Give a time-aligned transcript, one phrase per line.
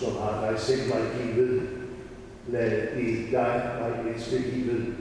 [0.00, 1.62] som har dig selv mig givet,
[2.48, 4.94] lad det dig mig elske livet,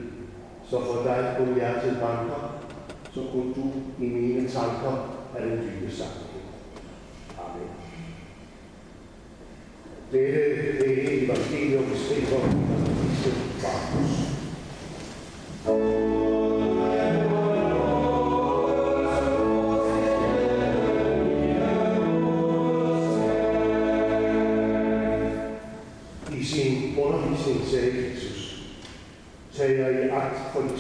[0.69, 2.61] så for dig på hjertet banker,
[3.13, 3.63] så kun du
[4.05, 4.93] i mine tanker
[5.35, 6.49] er den dybe sammenhæng.
[7.37, 7.69] Amen.
[10.11, 10.41] Dette
[10.79, 14.08] det evangelium skriver evangelisten Markus.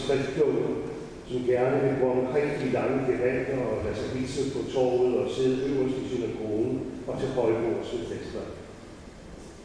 [0.09, 0.67] Skriftkloge,
[1.27, 5.29] som gerne vil gå omkring de lange gevanter og lade sig hilse på torvet og
[5.35, 8.45] sidde øverst i synagogen og til højbords ved fester.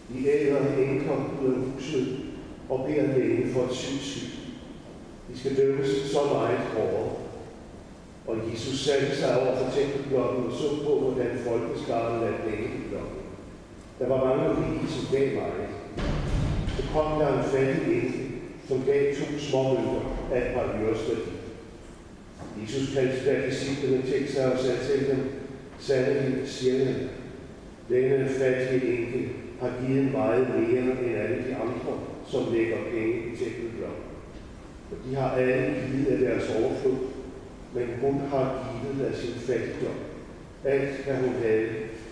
[0.09, 2.07] De æder enker ud af huset
[2.69, 4.31] og beder længe for et sygt syg.
[5.29, 7.11] De skal dømmes så meget hårdere.
[8.27, 12.89] Og Jesus satte sig over for tempelblokken og så på, hvordan folkeskaren lagde penge i
[12.89, 13.23] blokken.
[13.99, 15.69] Der var mange rige, som gav meget.
[16.77, 18.25] Så kom der en fattig enke,
[18.69, 21.31] som gav to små mønter af et par værdi.
[22.63, 25.19] Jesus kaldte da disciplene til sig og sagde til dem,
[25.79, 26.95] sandelig siger jeg,
[27.89, 29.29] denne fattige enke
[29.61, 34.05] har givet meget mere end alle de andre, som lægger penge i tempelblokken.
[34.89, 36.97] For de har alle givet af deres overflod,
[37.75, 39.99] men hun har givet af sin fattigdom.
[40.65, 41.69] Alt, hvad hun havde,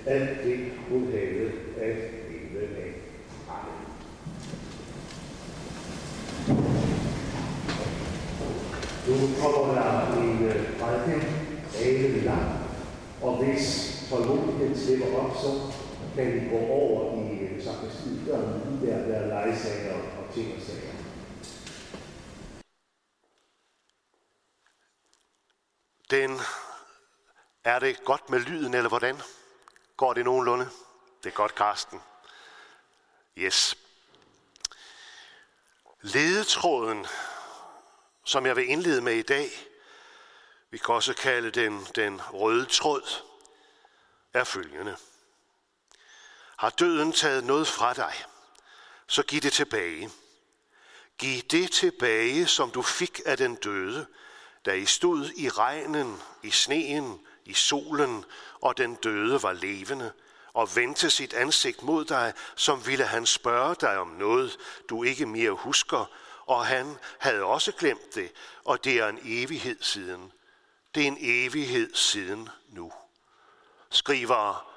[0.07, 1.97] alt det, hun havde at
[2.31, 2.92] leve af.
[9.21, 10.39] Nu kommer der en
[10.81, 11.23] prædiken,
[11.77, 12.69] ane lang,
[13.23, 13.65] og hvis
[14.11, 15.73] tålmodigheden slipper op, så
[16.15, 20.35] kan vi gå over i øh, sakristiet, der er lige der, der er legesager og
[20.35, 20.93] ting og sager.
[26.11, 26.41] Den
[27.65, 29.17] er det godt med lyden, eller hvordan?
[29.97, 30.69] Går det nogenlunde?
[31.25, 32.01] Det er godt, Karsten.
[33.39, 33.77] Yes.
[36.01, 37.07] Ledetråden,
[38.25, 39.51] som jeg vil indlede med i dag,
[40.71, 43.23] vi kan også kalde den den røde tråd,
[44.33, 44.97] er følgende.
[46.57, 48.15] Har døden taget noget fra dig,
[49.07, 50.11] så giv det tilbage.
[51.19, 54.07] Giv det tilbage, som du fik af den døde,
[54.65, 58.25] da I stod i regnen, i sneen, i solen,
[58.61, 60.13] og den døde var levende,
[60.53, 65.27] og vendte sit ansigt mod dig, som ville han spørge dig om noget, du ikke
[65.27, 66.07] mere husker,
[66.47, 68.33] og han havde også glemt det,
[68.65, 70.33] og det er en evighed siden.
[70.95, 72.93] Det er en evighed siden nu.
[73.91, 74.69] Skriver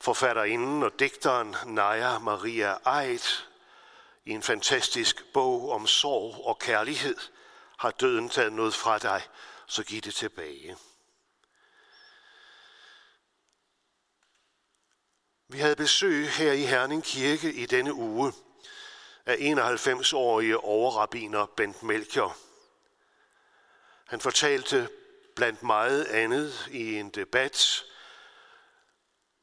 [0.00, 3.44] forfatterinden og digteren Naja Maria Eid
[4.24, 7.16] i en fantastisk bog om sorg og kærlighed,
[7.78, 9.22] har døden taget noget fra dig,
[9.66, 10.76] så giv det tilbage.
[15.48, 18.32] Vi havde besøg her i Herning Kirke i denne uge
[19.26, 22.36] af 91-årige overrabiner Bent Melchior.
[24.06, 24.88] Han fortalte
[25.36, 27.84] blandt meget andet i en debat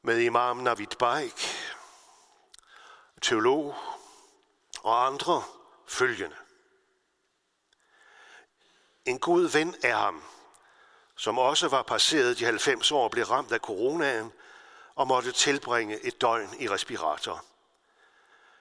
[0.02, 1.48] med imam Navid Baik,
[3.22, 3.76] teolog
[4.84, 5.44] og andre
[5.88, 6.36] følgende.
[9.06, 10.24] En god ven af ham,
[11.16, 14.34] som også var passeret de 90 år, blev ramt af coronaen
[14.96, 17.46] og måtte tilbringe et døgn i respirator.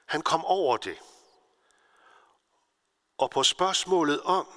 [0.05, 0.97] Han kom over det.
[3.17, 4.47] Og på spørgsmålet om,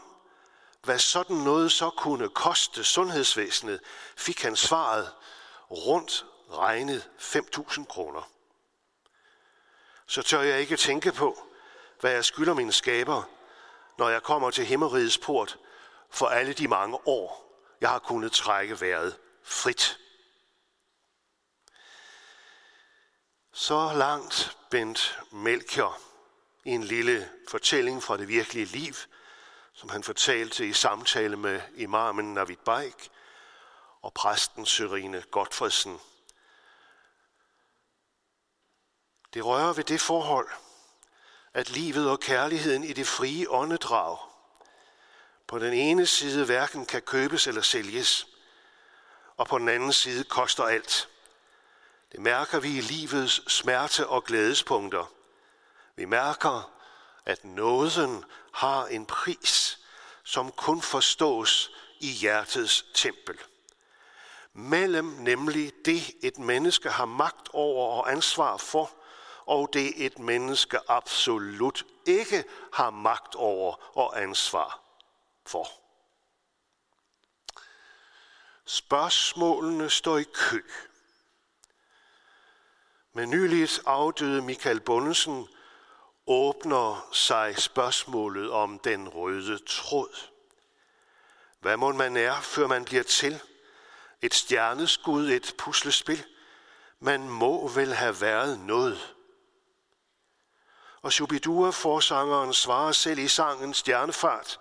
[0.83, 3.81] hvad sådan noget så kunne koste sundhedsvæsenet,
[4.17, 5.13] fik han svaret
[5.71, 8.31] rundt regnet 5.000 kroner.
[10.07, 11.47] Så tør jeg ikke tænke på,
[12.01, 13.23] hvad jeg skylder mine skaber,
[13.99, 15.59] når jeg kommer til himmerigets port
[16.11, 17.47] for alle de mange år,
[17.81, 19.99] jeg har kunnet trække vejret frit.
[23.53, 25.99] Så langt Bent Melchior
[26.67, 28.95] i en lille fortælling fra det virkelige liv,
[29.73, 33.11] som han fortalte i samtale med imamen Navid Baik
[34.03, 35.99] og præsten Sørine Godfredsen.
[39.35, 40.49] Det rører ved det forhold,
[41.55, 44.19] at livet og kærligheden i det frie åndedrag
[45.47, 48.27] på den ene side hverken kan købes eller sælges,
[49.37, 51.09] og på den anden side koster alt.
[52.13, 55.16] Det mærker vi i livets smerte- og glædespunkter.
[55.97, 56.73] Vi mærker,
[57.25, 59.79] at nåden har en pris,
[60.25, 61.71] som kun forstås
[62.01, 63.39] i hjertets tempel.
[64.53, 68.91] Mellem nemlig det, et menneske har magt over og ansvar for,
[69.47, 74.81] og det et menneske absolut ikke har magt over og ansvar
[75.47, 75.69] for.
[78.65, 80.63] Spørgsmålene står i kø.
[83.13, 85.49] Med nyligt afdøde Michael Bundesen
[86.27, 90.31] åbner sig spørgsmålet om den røde tråd.
[91.61, 93.43] Hvad må man er, før man bliver til?
[94.23, 96.25] Et stjerneskud, et puslespil?
[97.01, 99.15] Man må vel have været noget.
[101.03, 104.61] Og Shubidua forsangeren svarer selv i sangen Stjernefart.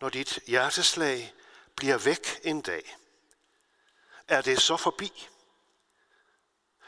[0.00, 1.34] Når dit hjerteslag
[1.76, 2.96] bliver væk en dag,
[4.28, 5.28] er det så forbi?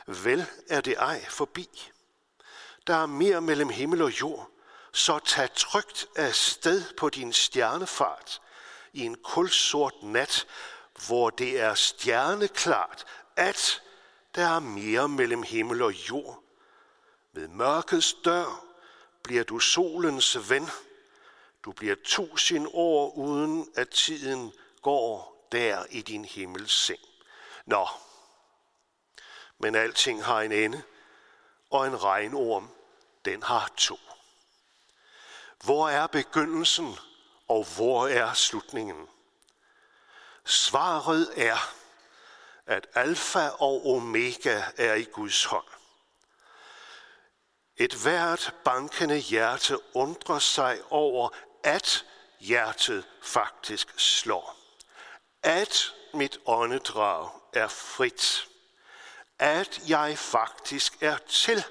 [0.06, 1.90] Vel er det ej forbi.
[2.86, 4.50] Der er mere mellem himmel og jord,
[4.92, 8.40] så tag trygt af sted på din stjernefart
[8.92, 10.46] i en kulsort nat,
[11.06, 13.04] hvor det er stjerneklart,
[13.36, 13.82] at
[14.34, 16.42] der er mere mellem himmel og jord.
[17.32, 18.64] Ved mørkets dør
[19.22, 20.68] bliver du solens ven.
[21.64, 24.52] Du bliver tusind år uden at tiden
[24.82, 27.00] går der i din himmels seng.
[27.66, 27.88] Nå,
[29.58, 30.82] men alting har en ende,
[31.70, 32.70] og en regnorm,
[33.24, 33.98] den har to.
[35.64, 36.96] Hvor er begyndelsen,
[37.48, 39.08] og hvor er slutningen?
[40.44, 41.74] Svaret er,
[42.66, 45.66] at alfa og omega er i Guds hånd.
[47.76, 51.28] Et hvert bankende hjerte undrer sig over,
[51.64, 52.04] at
[52.38, 54.56] hjertet faktisk slår.
[55.42, 58.48] At mit åndedrag er frit.
[59.40, 61.64] At jeg faktisk er til.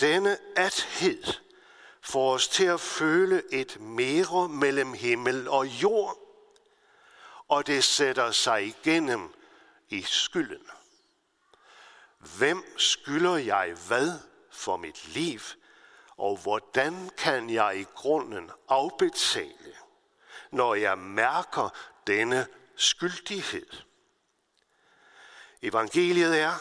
[0.00, 1.22] Denne athed
[2.00, 6.16] får os til at føle et mere mellem himmel og jord,
[7.48, 9.34] og det sætter sig igennem
[9.88, 10.66] i skylden.
[12.18, 14.12] Hvem skylder jeg hvad
[14.50, 15.40] for mit liv,
[16.16, 19.74] og hvordan kan jeg i grunden afbetale,
[20.50, 21.68] når jeg mærker
[22.06, 23.66] denne skyldighed?
[25.66, 26.54] Evangeliet er,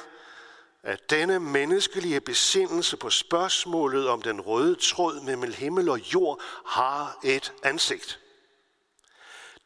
[0.84, 7.20] at denne menneskelige besindelse på spørgsmålet om den røde tråd mellem himmel og jord har
[7.24, 8.20] et ansigt.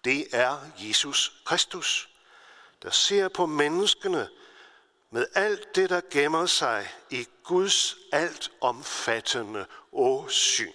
[0.03, 2.09] Det er Jesus Kristus,
[2.81, 4.29] der ser på menneskene
[5.11, 10.73] med alt det, der gemmer sig i Guds alt omfattende åsyn.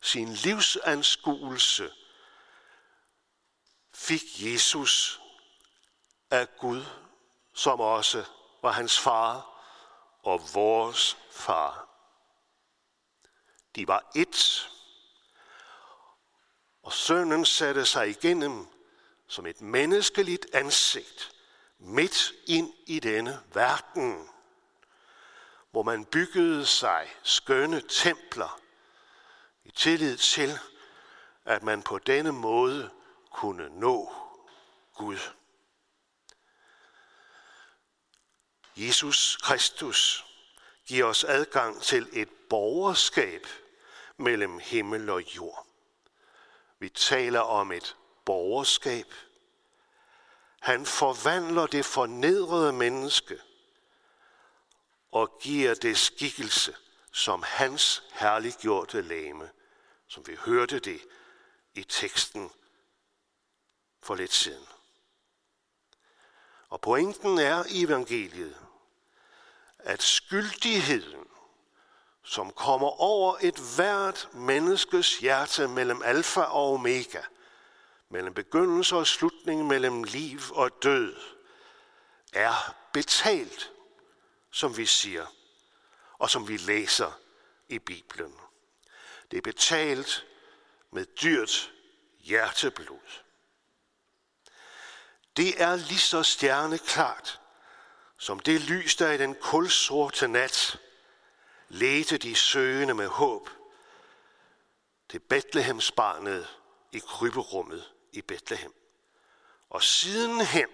[0.00, 1.90] Sin livsanskuelse
[3.94, 5.20] fik Jesus
[6.30, 6.84] af Gud,
[7.52, 8.24] som også
[8.62, 9.60] var hans far
[10.22, 11.88] og vores far.
[13.76, 14.70] De var et,
[16.82, 18.68] og sønnen satte sig igennem
[19.26, 21.32] som et menneskeligt ansigt
[21.78, 24.28] midt ind i denne verden,
[25.70, 28.60] hvor man byggede sig skønne templer
[29.64, 30.58] i tillid til,
[31.44, 32.90] at man på denne måde
[33.30, 34.12] kunne nå
[34.94, 35.18] Gud.
[38.76, 40.24] Jesus Kristus
[40.86, 43.46] giver os adgang til et borgerskab
[44.16, 45.66] mellem himmel og jord.
[46.78, 49.14] Vi taler om et borgerskab.
[50.60, 53.40] Han forvandler det fornedrede menneske
[55.12, 56.76] og giver det skikkelse
[57.12, 59.50] som hans herliggjorte lame,
[60.08, 61.00] som vi hørte det
[61.74, 62.50] i teksten
[64.02, 64.66] for lidt siden.
[66.68, 68.63] Og pointen er i evangeliet,
[69.84, 71.26] at skyldigheden,
[72.22, 77.22] som kommer over et hvert menneskes hjerte mellem alfa og omega,
[78.08, 81.16] mellem begyndelse og slutning, mellem liv og død,
[82.32, 83.72] er betalt,
[84.50, 85.26] som vi siger,
[86.18, 87.18] og som vi læser
[87.68, 88.34] i Bibelen.
[89.30, 90.26] Det er betalt
[90.90, 91.72] med dyrt
[92.18, 93.20] hjerteblod.
[95.36, 97.40] Det er lige så stjerneklart,
[98.18, 100.80] som det lys, der i den kulsorte nat
[101.68, 103.50] ledte de søgende med håb
[105.08, 106.48] til Betlehemsbarnet
[106.92, 108.74] i kryberummet i Bethlehem.
[109.70, 110.68] Og sidenhen,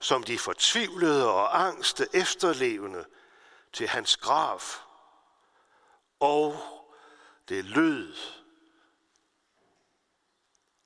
[0.00, 3.04] som de fortvivlede og angste efterlevende
[3.72, 4.60] til hans grav,
[6.20, 6.56] og
[7.48, 8.16] det lød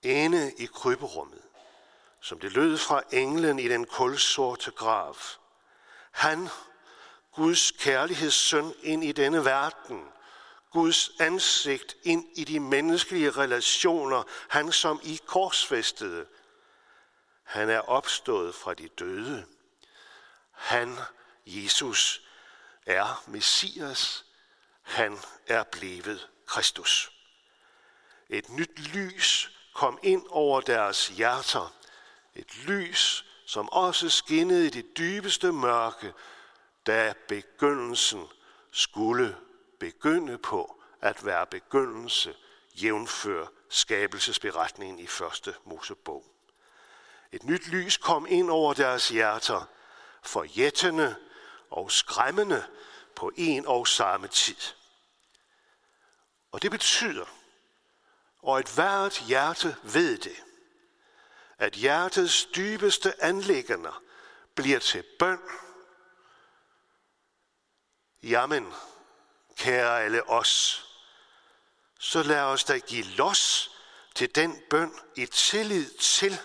[0.02, 1.43] inde i kryberummet
[2.24, 5.16] som det lød fra englen i den kulsorte grav.
[6.10, 6.48] Han,
[7.32, 10.08] Guds kærlighedssøn ind i denne verden,
[10.70, 16.26] Guds ansigt ind i de menneskelige relationer, han som i korsfæstede.
[17.42, 19.46] Han er opstået fra de døde.
[20.50, 20.98] Han,
[21.46, 22.22] Jesus,
[22.86, 24.24] er Messias.
[24.82, 27.12] Han er blevet Kristus.
[28.28, 31.72] Et nyt lys kom ind over deres hjerter,
[32.36, 36.12] et lys, som også skinnede i det dybeste mørke,
[36.86, 38.26] da begyndelsen
[38.70, 39.36] skulle
[39.80, 42.34] begynde på at være begyndelse,
[42.82, 46.24] jævnfør skabelsesberetningen i første Mosebog.
[47.32, 49.68] Et nyt lys kom ind over deres hjerter,
[50.22, 51.16] forjættende
[51.70, 52.64] og skræmmende
[53.16, 54.56] på en og samme tid.
[56.52, 57.24] Og det betyder,
[58.42, 60.36] og et hvert hjerte ved det,
[61.58, 63.92] at hjertets dybeste anlæggende
[64.54, 65.38] bliver til bøn.
[68.22, 68.72] Jamen,
[69.56, 70.84] kære alle os,
[71.98, 73.70] så lad os da give los
[74.14, 76.40] til den bøn i tillid til,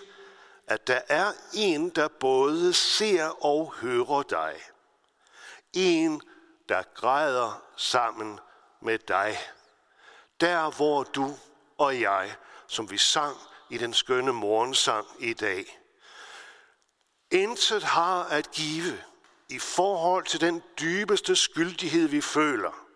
[0.66, 4.60] at der er en, der både ser og hører dig.
[5.72, 6.22] En,
[6.68, 8.40] der græder sammen
[8.80, 9.38] med dig.
[10.40, 11.36] Der, hvor du
[11.78, 12.36] og jeg,
[12.66, 13.36] som vi sang
[13.70, 15.80] i den skønne morgensang i dag.
[17.30, 19.02] Intet har at give
[19.48, 22.86] i forhold til den dybeste skyldighed, vi føler.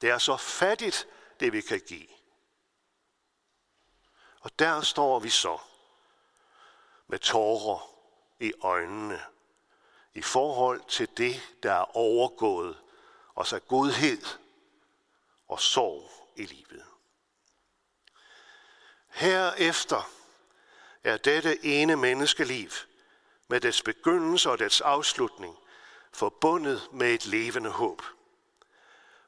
[0.00, 1.08] Det er så fattigt,
[1.40, 2.08] det vi kan give.
[4.40, 5.58] Og der står vi så
[7.06, 7.90] med tårer
[8.40, 9.20] i øjnene
[10.14, 12.80] i forhold til det, der er overgået
[13.34, 14.22] os af godhed
[15.48, 16.84] og sorg i livet.
[19.14, 20.10] Herefter
[21.04, 22.70] er dette ene menneskeliv
[23.48, 25.56] med dets begyndelse og dets afslutning
[26.12, 28.02] forbundet med et levende håb.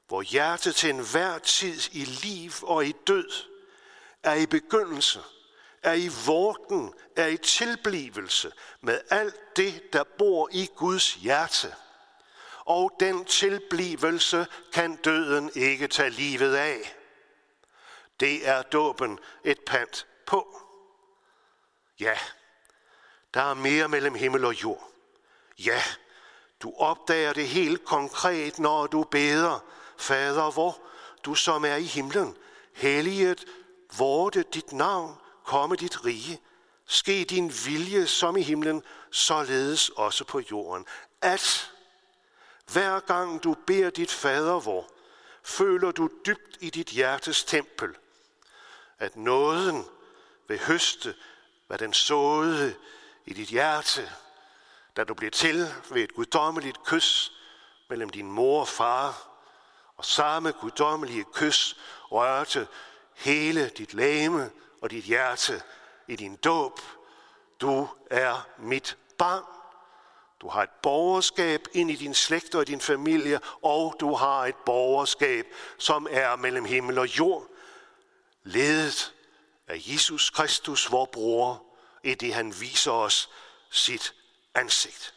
[0.07, 3.31] Hvor hjertet til enhver tid i liv og i død
[4.23, 5.21] er i begyndelse,
[5.83, 11.75] er i vorten, er i tilblivelse med alt det, der bor i Guds hjerte.
[12.65, 16.96] Og den tilblivelse kan døden ikke tage livet af.
[18.21, 20.61] Det er dåben et pant på.
[22.01, 22.19] Ja,
[23.35, 24.91] der er mere mellem himmel og jord.
[25.59, 25.83] Ja,
[26.63, 29.65] du opdager det helt konkret, når du beder,
[29.99, 30.83] Fader hvor
[31.25, 32.37] du som er i himlen,
[32.73, 33.45] helliget
[33.99, 36.41] vorte dit navn, komme dit rige,
[36.87, 40.87] ske din vilje som i himlen, således også på jorden.
[41.23, 41.73] At
[42.73, 44.87] hver gang du beder dit fader hvor,
[45.43, 47.97] føler du dybt i dit hjertes tempel,
[48.99, 49.85] at nåden
[50.49, 51.15] vil høste,
[51.67, 52.75] hvad den såede
[53.25, 54.11] i dit hjerte,
[54.97, 57.33] da du blev til ved et guddommeligt kys
[57.89, 59.29] mellem din mor og far,
[59.97, 61.77] og samme guddommelige kys
[62.11, 62.69] rørte
[63.15, 64.51] hele dit lame
[64.81, 65.63] og dit hjerte
[66.09, 66.81] i din dåb.
[67.61, 69.45] Du er mit barn.
[70.41, 74.47] Du har et borgerskab ind i din slægt og i din familie, og du har
[74.47, 75.47] et borgerskab,
[75.79, 77.47] som er mellem himmel og jord,
[78.47, 79.15] ledet
[79.67, 81.65] af Jesus Kristus, vor bror,
[82.05, 83.31] i det han viser os
[83.71, 84.15] sit
[84.55, 85.15] ansigt.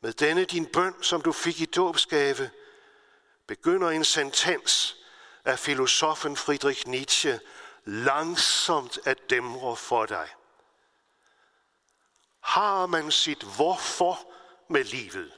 [0.00, 2.50] Med denne din bøn, som du fik i dåbsgave,
[3.46, 4.96] begynder en sentens
[5.44, 7.40] af filosofen Friedrich Nietzsche
[7.84, 10.28] langsomt at dæmre for dig.
[12.40, 14.32] Har man sit hvorfor
[14.68, 15.32] med livet,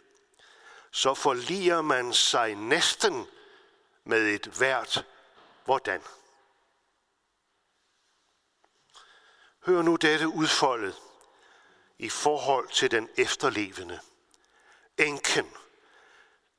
[0.90, 3.26] så forliger man sig næsten
[4.04, 5.04] med et hvert
[5.66, 6.02] hvordan.
[9.66, 11.02] Hør nu dette udfoldet
[11.98, 14.00] i forhold til den efterlevende.
[14.98, 15.52] Enken,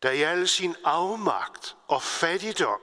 [0.02, 2.82] der i al sin afmagt og fattigdom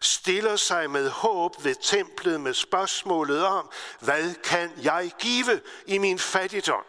[0.00, 6.18] stiller sig med håb ved templet med spørgsmålet om, hvad kan jeg give i min
[6.18, 6.84] fattigdom?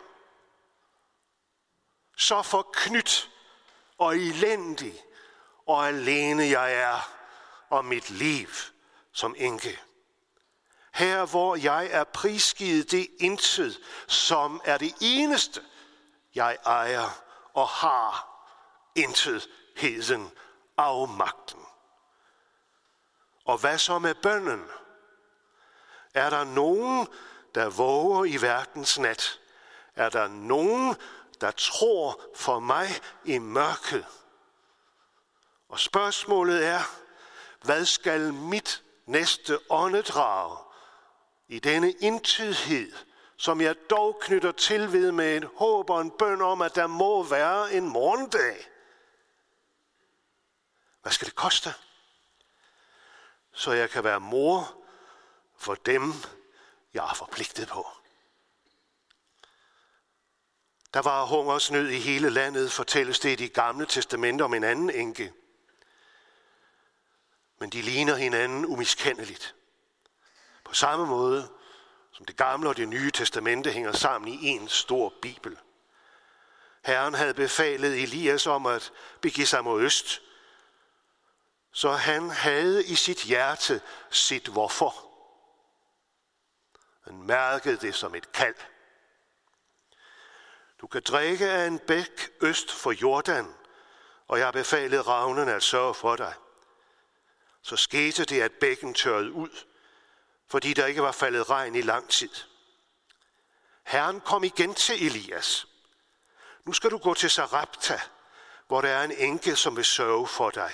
[2.18, 3.30] Så forknyt
[3.98, 5.04] og elendig
[5.66, 7.19] og alene jeg er
[7.70, 8.48] og mit liv
[9.12, 9.80] som enke.
[10.94, 15.62] Her hvor jeg er prisgivet det intet, som er det eneste,
[16.36, 17.22] jeg ejer
[17.54, 18.30] og har
[18.96, 20.32] intet heden
[20.78, 21.60] afmagten.
[23.46, 24.66] Og hvad så med bønnen?
[26.14, 27.08] Er der nogen,
[27.56, 29.40] der våger i verdens nat?
[29.96, 30.96] Er der nogen,
[31.42, 32.88] der tror for mig
[33.26, 34.06] i mørket?
[35.70, 36.82] Og spørgsmålet er,
[37.62, 40.58] hvad skal mit næste åndedrag
[41.48, 42.92] i denne intidhed,
[43.38, 46.88] som jeg dog knytter til ved med et håb og en bøn om, at der
[46.88, 48.70] må være en morgendag?
[51.02, 51.74] Hvad skal det koste?
[53.52, 54.78] Så jeg kan være mor
[55.58, 56.14] for dem,
[56.94, 57.88] jeg er forpligtet på.
[60.94, 64.90] Der var hungersnød i hele landet, fortælles det i de gamle testamenter om en anden
[64.90, 65.34] enke.
[67.60, 69.56] Men de ligner hinanden umiskendeligt.
[70.64, 71.50] På samme måde
[72.20, 75.58] som det gamle og det nye testamente hænger sammen i en stor bibel.
[76.86, 80.22] Herren havde befalet Elias om at begive sig mod øst,
[81.72, 84.96] så han havde i sit hjerte sit hvorfor.
[87.04, 88.56] Han mærkede det som et kald.
[90.82, 93.56] Du kan drikke af en bæk øst for Jordan,
[94.28, 96.34] og jeg har befalet ravnen at sørge for dig.
[97.62, 99.66] Så skete det, at bækken tørrede ud,
[100.48, 102.30] fordi der ikke var faldet regn i lang tid.
[103.84, 105.68] Herren kom igen til Elias.
[106.66, 108.02] Nu skal du gå til Sarapta,
[108.68, 110.72] hvor der er en enke, som vil sørge for dig.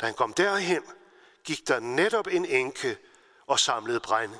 [0.00, 0.82] Da han kom derhen,
[1.44, 2.98] gik der netop en enke
[3.46, 4.38] og samlede brænde.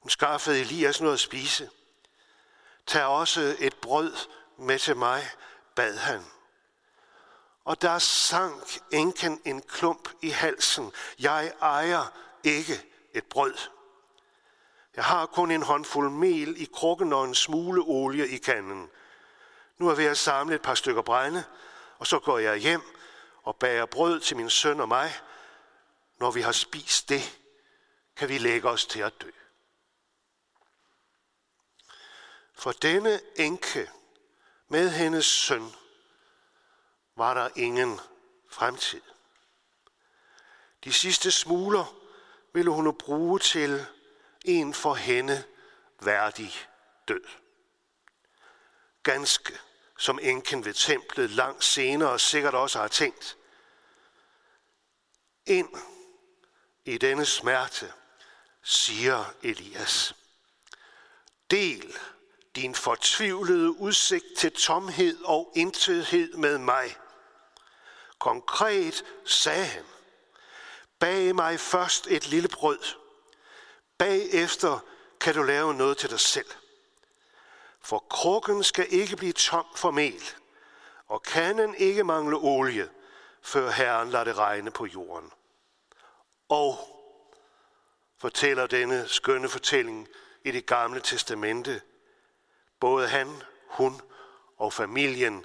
[0.00, 1.70] Hun skaffede Elias noget at spise.
[2.86, 4.16] Tag også et brød
[4.58, 5.30] med til mig,
[5.74, 6.24] bad han.
[7.66, 10.92] Og der sank enken en klump i halsen.
[11.18, 12.12] Jeg ejer
[12.44, 13.54] ikke et brød.
[14.96, 18.90] Jeg har kun en håndfuld mel i krukken og en smule olie i kanden.
[19.78, 21.44] Nu er jeg ved at samle et par stykker brænde,
[21.98, 22.82] og så går jeg hjem
[23.42, 25.12] og bager brød til min søn og mig.
[26.18, 27.38] Når vi har spist det,
[28.16, 29.30] kan vi lægge os til at dø.
[32.54, 33.90] For denne enke
[34.68, 35.72] med hendes søn
[37.16, 38.00] var der ingen
[38.50, 39.00] fremtid.
[40.84, 41.94] De sidste smuler
[42.52, 43.86] ville hun bruge til
[44.44, 45.44] en for hende
[46.00, 46.52] værdig
[47.08, 47.24] død.
[49.02, 49.58] Ganske
[49.98, 53.36] som enken ved templet langt senere sikkert også har tænkt.
[55.46, 55.68] Ind
[56.84, 57.92] i denne smerte,
[58.62, 60.14] siger Elias.
[61.50, 61.98] Del
[62.56, 66.96] din fortvivlede udsigt til tomhed og intethed med mig.
[68.18, 69.84] Konkret sagde han,
[70.98, 72.78] bag mig først et lille brød.
[73.98, 74.78] Bagefter
[75.20, 76.46] kan du lave noget til dig selv.
[77.80, 80.22] For krukken skal ikke blive tom for mel,
[81.06, 82.90] og kanden ikke mangle olie,
[83.42, 85.32] før Herren lader det regne på jorden.
[86.48, 86.78] Og
[88.18, 90.08] fortæller denne skønne fortælling
[90.44, 91.82] i det gamle testamente,
[92.80, 94.00] både han, hun
[94.56, 95.44] og familien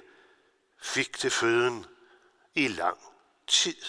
[0.82, 1.86] fik til føden
[2.54, 2.98] i lang
[3.46, 3.82] tid,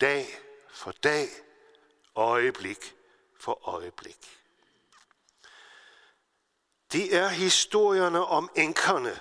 [0.00, 0.26] dag
[0.70, 1.28] for dag,
[2.16, 2.94] øjeblik
[3.40, 4.40] for øjeblik.
[6.92, 9.20] Det er historierne om enkerne,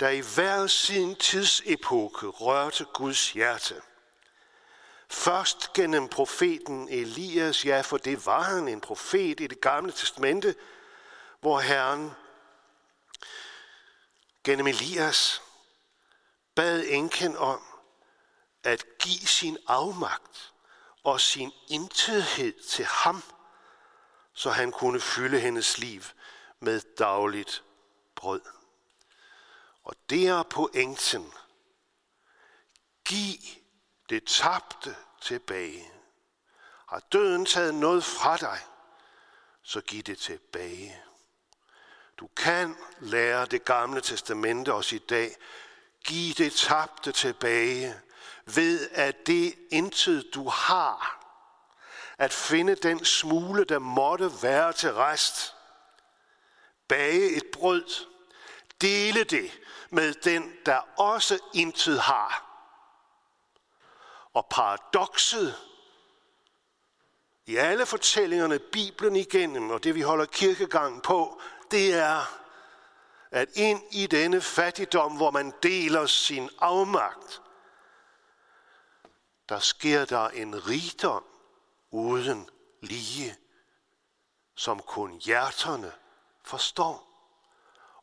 [0.00, 3.82] der i hver sin tidsepoke rørte Guds hjerte.
[5.10, 10.54] Først gennem profeten Elias, ja, for det var han en profet i det gamle testamente,
[11.40, 12.10] hvor Herren
[14.44, 15.42] gennem Elias
[16.58, 17.62] bad enken om
[18.64, 20.52] at give sin afmagt
[21.04, 23.22] og sin intethed til ham,
[24.32, 26.02] så han kunne fylde hendes liv
[26.60, 27.64] med dagligt
[28.14, 28.40] brød.
[29.82, 31.32] Og det er pointen.
[33.04, 33.38] Giv
[34.08, 35.92] det tabte tilbage.
[36.88, 38.60] Har døden taget noget fra dig,
[39.62, 41.02] så giv det tilbage.
[42.16, 45.36] Du kan lære det gamle testamente også i dag.
[46.08, 48.00] Giv det tabte tilbage.
[48.54, 51.18] Ved at det intet du har,
[52.18, 55.54] at finde den smule, der måtte være til rest,
[56.88, 57.84] bage et brød,
[58.80, 62.44] dele det med den, der også intet har.
[64.34, 65.54] Og paradokset
[67.46, 71.40] i alle fortællingerne, Bibelen igennem, og det vi holder kirkegang på,
[71.70, 72.38] det er,
[73.30, 77.42] at ind i denne fattigdom, hvor man deler sin afmagt,
[79.48, 81.24] der sker der en rigdom
[81.90, 83.36] uden lige,
[84.54, 85.92] som kun hjerterne
[86.44, 87.08] forstår,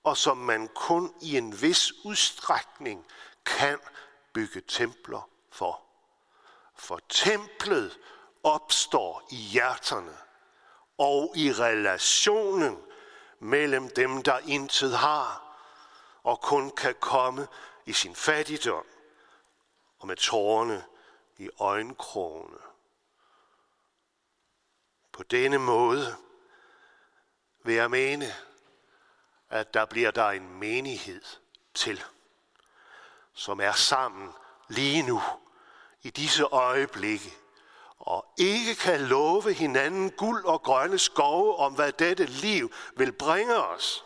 [0.03, 3.05] og som man kun i en vis udstrækning
[3.45, 3.79] kan
[4.33, 5.81] bygge templer for.
[6.75, 7.99] For templet
[8.43, 10.17] opstår i hjerterne
[10.97, 12.77] og i relationen
[13.45, 15.57] mellem dem, der intet har,
[16.23, 17.47] og kun kan komme
[17.85, 18.85] i sin fattigdom
[19.99, 20.85] og med tårerne
[21.37, 22.57] i øjenkrogene.
[25.11, 26.15] På denne måde
[27.63, 28.33] vil jeg mene,
[29.49, 31.21] at der bliver der en menighed
[31.73, 32.03] til,
[33.33, 34.33] som er sammen
[34.67, 35.21] lige nu
[36.01, 37.33] i disse øjeblikke,
[37.99, 43.55] og ikke kan love hinanden guld og grønne skove om, hvad dette liv vil bringe
[43.55, 44.05] os.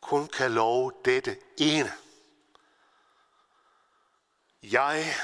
[0.00, 1.92] Kun kan love dette ene.
[4.62, 5.14] Jeg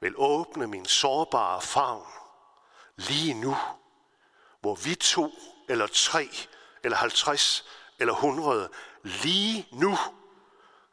[0.00, 2.06] vil åbne min sårbare favn
[2.96, 3.56] lige nu,
[4.60, 5.32] hvor vi to,
[5.68, 6.28] eller tre,
[6.82, 7.64] eller halvtreds,
[7.98, 8.70] eller hundrede,
[9.02, 9.96] lige nu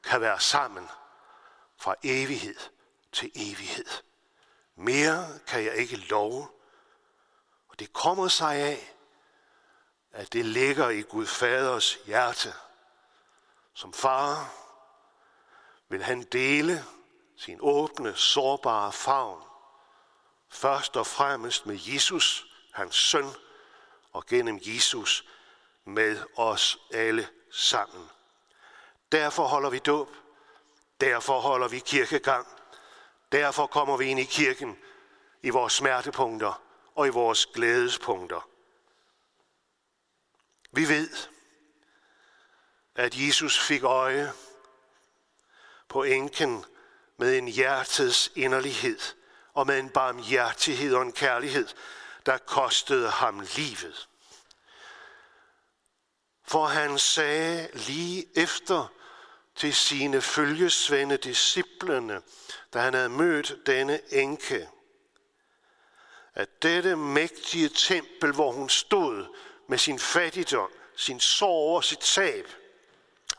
[0.03, 0.89] kan være sammen
[1.77, 2.74] fra evighed
[3.15, 3.85] til evighed.
[4.75, 6.47] Mere kan jeg ikke love.
[7.67, 8.95] Og det kommer sig af,
[10.11, 12.53] at det ligger i Gud Faders hjerte.
[13.73, 14.53] Som far
[15.89, 16.85] vil han dele
[17.37, 19.41] sin åbne, sårbare favn.
[20.49, 23.29] Først og fremmest med Jesus, hans søn,
[24.13, 25.25] og gennem Jesus
[25.85, 28.09] med os alle sammen.
[29.11, 30.09] Derfor holder vi dåb.
[31.01, 32.47] Derfor holder vi kirkegang.
[33.35, 34.77] Derfor kommer vi ind i kirken
[35.41, 36.61] i vores smertepunkter
[36.95, 38.49] og i vores glædespunkter.
[40.71, 41.09] Vi ved,
[42.95, 44.33] at Jesus fik øje
[45.87, 46.65] på enken
[47.17, 48.99] med en hjertets inderlighed
[49.53, 51.67] og med en barmhjertighed og en kærlighed,
[52.25, 54.09] der kostede ham livet.
[56.43, 58.87] For han sagde lige efter
[59.55, 62.21] til sine følgesvende disciplene,
[62.73, 64.69] da han havde mødt denne enke,
[66.33, 69.25] at dette mægtige tempel, hvor hun stod
[69.67, 72.47] med sin fattigdom, sin sorg og sit tab,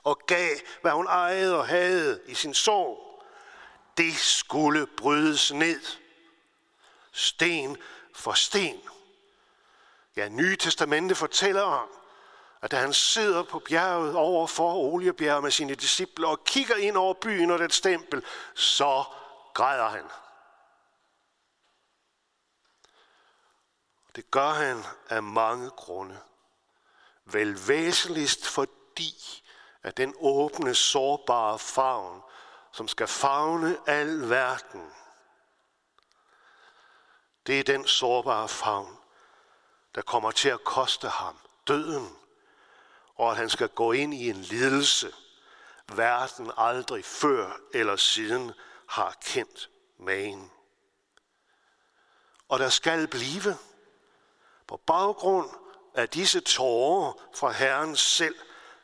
[0.05, 3.23] og gav, hvad hun ejede og havde i sin sorg,
[3.97, 5.81] det skulle brydes ned.
[7.13, 7.77] Sten
[8.15, 8.81] for sten.
[10.17, 11.89] Ja, Nye Testamente fortæller om,
[12.67, 16.97] og da han sidder på bjerget over for Oliebjerget med sine disciple og kigger ind
[16.97, 18.25] over byen og det stempel,
[18.55, 19.05] så
[19.55, 20.05] græder han.
[24.17, 26.19] Det gør han af mange grunde.
[27.25, 29.43] Vel væsentligst fordi,
[29.83, 32.23] at den åbne, sårbare favn,
[32.73, 34.93] som skal favne al verden,
[37.47, 38.99] det er den sårbare favn,
[39.95, 42.17] der kommer til at koste ham døden,
[43.17, 45.13] og at han skal gå ind i en lidelse,
[45.93, 48.53] verden aldrig før eller siden
[48.89, 50.51] har kendt magen.
[52.49, 53.57] Og der skal blive,
[54.67, 55.51] på baggrund
[55.95, 58.37] af disse tårer fra Herren selv,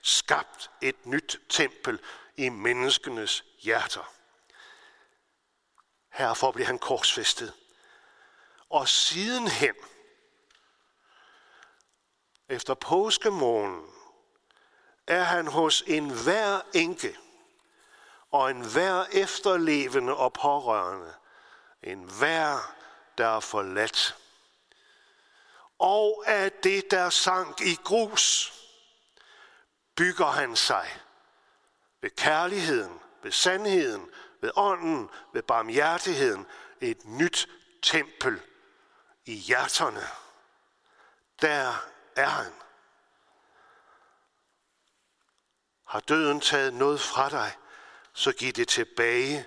[0.02, 2.00] skabt et nyt tempel
[2.36, 4.12] i menneskenes hjerter.
[6.12, 7.54] Herfor blev han korsfæstet.
[8.68, 9.74] Og sidenhen,
[12.48, 14.01] efter påskemorgen,
[15.06, 17.18] er han hos en hver enke
[18.30, 21.14] og en hver efterlevende og pårørende,
[21.82, 22.74] en hver,
[23.18, 24.16] der er forladt.
[25.78, 28.52] Og af det, der sank i grus,
[29.96, 31.00] bygger han sig
[32.00, 34.10] ved kærligheden, ved sandheden,
[34.40, 36.46] ved ånden, ved barmhjertigheden,
[36.80, 37.48] et nyt
[37.82, 38.40] tempel
[39.24, 40.06] i hjerterne.
[41.40, 41.74] Der
[42.16, 42.52] er han.
[45.92, 47.52] Har døden taget noget fra dig,
[48.12, 49.46] så giv det tilbage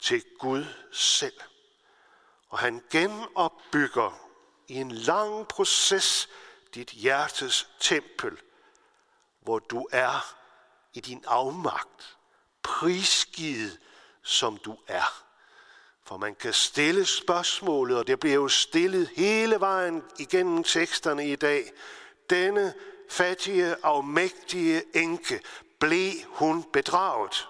[0.00, 1.40] til Gud selv.
[2.48, 4.28] Og han genopbygger
[4.66, 6.28] i en lang proces
[6.74, 8.40] dit hjertes tempel,
[9.40, 10.34] hvor du er
[10.94, 12.16] i din afmagt,
[12.62, 13.78] prisgivet
[14.22, 15.24] som du er.
[16.04, 21.36] For man kan stille spørgsmålet, og det bliver jo stillet hele vejen igennem teksterne i
[21.36, 21.72] dag.
[22.30, 22.74] Denne
[23.10, 25.40] fattige, afmægtige enke,
[25.80, 27.48] blev hun bedraget?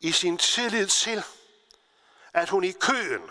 [0.00, 1.24] I sin tillid til,
[2.32, 3.30] at hun i køen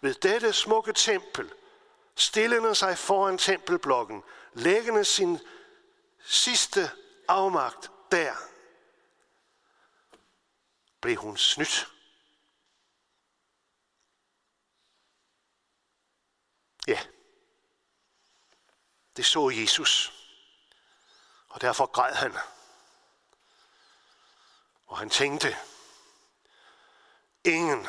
[0.00, 1.52] ved dette smukke tempel,
[2.16, 5.38] stillende sig foran tempelblokken, læggende sin
[6.24, 6.90] sidste
[7.28, 8.34] afmagt der,
[11.00, 11.88] blev hun snydt.
[16.86, 17.06] Ja,
[19.16, 20.12] det så Jesus.
[21.48, 22.36] Og derfor græd han.
[24.86, 25.56] Og han tænkte,
[27.44, 27.88] ingen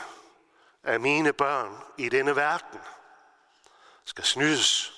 [0.83, 2.79] af mine børn i denne verden
[4.05, 4.93] skal snydes.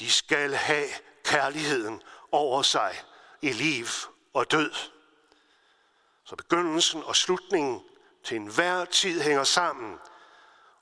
[0.00, 0.88] De skal have
[1.24, 3.04] kærligheden over sig
[3.42, 3.86] i liv
[4.34, 4.74] og død.
[6.24, 7.84] Så begyndelsen og slutningen
[8.24, 9.98] til enhver tid hænger sammen,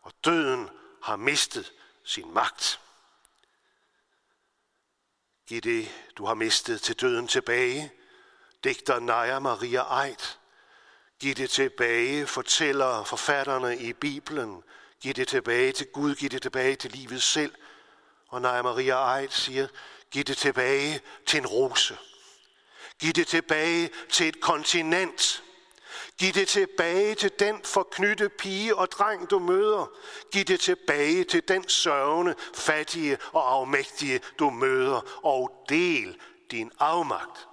[0.02, 0.70] og døden
[1.02, 1.72] har mistet
[2.04, 2.80] sin magt.
[5.50, 7.92] Giv det, du har mistet til døden tilbage,
[8.64, 10.36] digter Naja Maria Eid.
[11.20, 14.62] Giv det tilbage, fortæller forfatterne i Bibelen.
[15.00, 17.54] Giv det tilbage til Gud, giv det tilbage til livet selv.
[18.28, 19.68] Og Naja Maria Eid siger,
[20.10, 21.98] giv det tilbage til en rose.
[22.98, 25.42] Giv det tilbage til et kontinent.
[26.20, 29.86] Giv det tilbage til den forknytte pige og dreng, du møder.
[30.32, 35.24] Giv det tilbage til den sørgende, fattige og afmægtige, du møder.
[35.26, 37.48] Og del din afmagt.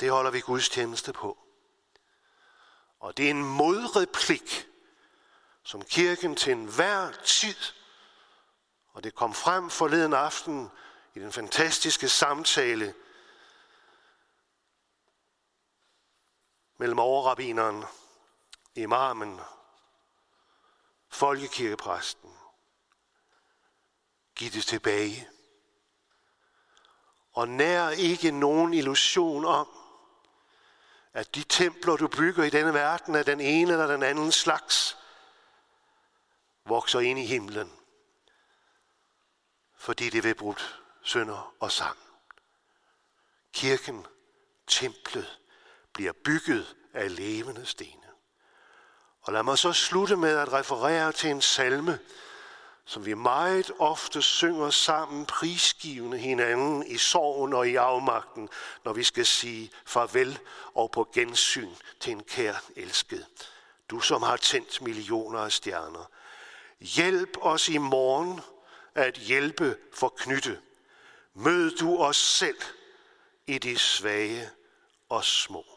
[0.00, 1.38] Det holder vi Guds tjeneste på.
[3.00, 4.68] Og det er en modreplik,
[5.62, 7.56] som kirken til enhver tid,
[8.92, 10.70] og det kom frem forleden aften
[11.14, 12.94] i den fantastiske samtale
[16.78, 17.84] mellem overrabineren,
[18.74, 19.40] imamen,
[21.08, 22.30] folkekirkepræsten.
[24.34, 25.28] Giv det tilbage.
[27.32, 29.68] Og nær ikke nogen illusion om,
[31.12, 34.98] at de templer, du bygger i denne verden, er den ene eller den anden slags,
[36.64, 37.72] vokser ind i himlen,
[39.74, 42.06] fordi det vil brudt sønder og sammen.
[43.52, 44.06] Kirken,
[44.66, 45.38] templet,
[45.96, 48.06] bliver bygget af levende stene.
[49.22, 51.98] Og lad mig så slutte med at referere til en salme,
[52.84, 58.48] som vi meget ofte synger sammen prisgivende hinanden i sorgen og i afmagten,
[58.84, 60.38] når vi skal sige farvel
[60.74, 63.26] og på gensyn til en kær elsket.
[63.90, 66.10] Du som har tændt millioner af stjerner.
[66.80, 68.40] Hjælp os i morgen
[68.94, 70.60] at hjælpe for knytte.
[71.34, 72.58] Mød du os selv
[73.46, 74.50] i de svage
[75.08, 75.75] og små.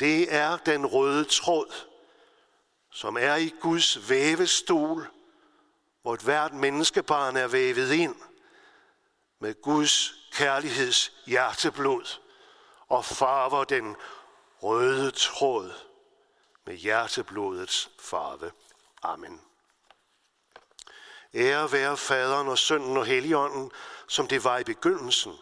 [0.00, 1.72] Det er den røde tråd,
[2.90, 5.10] som er i Guds vævestol,
[6.02, 8.16] hvor et hvert menneskebarn er vævet ind
[9.38, 12.18] med Guds kærligheds hjerteblod
[12.88, 13.96] og farver den
[14.62, 15.72] røde tråd
[16.66, 18.52] med hjerteblodets farve.
[19.02, 19.40] Amen.
[21.34, 23.70] Ære være faderen og sønnen og helligånden,
[24.08, 25.32] som det var i begyndelsen,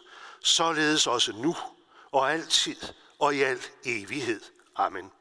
[0.43, 1.55] således også nu
[2.11, 2.77] og altid
[3.19, 4.41] og i al evighed.
[4.75, 5.11] Amen.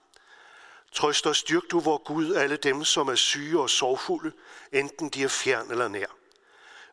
[0.92, 4.32] Trøst og styrk du, vor Gud, alle dem, som er syge og sorgfulde,
[4.72, 6.06] enten de er fjern eller nær.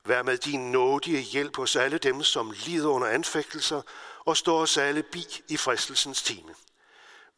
[0.04, 3.82] Vær med din nådige hjælp hos alle dem, som lider under anfægtelser,
[4.26, 6.56] og står os alle bi i fristelsens time.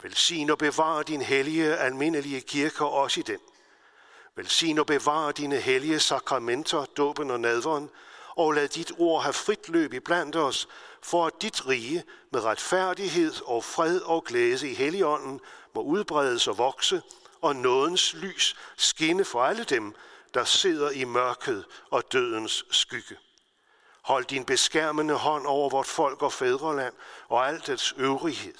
[0.01, 3.39] Velsign og bevar din hellige almindelige kirke også i den.
[4.35, 7.89] Velsign og bevar dine hellige sakramenter, dåben og nadveren,
[8.29, 10.67] og lad dit ord have frit løb i blandt os,
[11.07, 15.39] for at dit rige med retfærdighed og fred og glæde i Helligånden
[15.75, 17.01] må udbredes og vokse,
[17.41, 19.95] og nådens lys skinne for alle dem,
[20.33, 23.15] der sidder i mørket og dødens skygge.
[24.01, 26.93] Hold din beskærmende hånd over vort folk og fædreland
[27.27, 28.57] og alt dets øvrighed.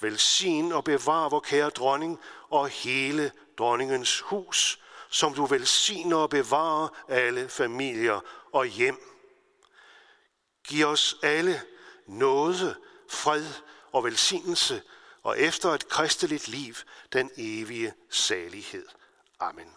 [0.00, 6.88] Velsign og bevar vor kære dronning og hele dronningens hus, som du velsigner og bevarer
[7.08, 8.20] alle familier
[8.52, 9.15] og hjem.
[10.68, 11.62] Giv os alle
[12.06, 12.76] nåde,
[13.08, 13.46] fred
[13.92, 14.82] og velsignelse,
[15.22, 16.74] og efter et kristeligt liv
[17.12, 18.86] den evige salighed.
[19.40, 19.75] Amen.